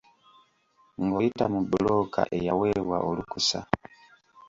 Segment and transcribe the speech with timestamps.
[1.03, 3.59] Ng'oyita mu bbulooka eyaweebwa olukusa.